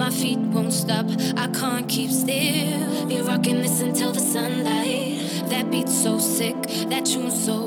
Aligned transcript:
My 0.00 0.08
feet 0.08 0.38
won't 0.38 0.72
stop, 0.72 1.04
I 1.36 1.46
can't 1.48 1.86
keep 1.86 2.10
still. 2.10 3.06
Be 3.06 3.20
rocking 3.20 3.60
this 3.60 3.82
until 3.82 4.12
the 4.12 4.20
sunlight. 4.20 5.20
That 5.50 5.70
beat's 5.70 5.92
so 5.92 6.18
sick, 6.18 6.56
that 6.88 7.04
tune's 7.04 7.44
so 7.44 7.59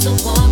the 0.00 0.10
one 0.24 0.49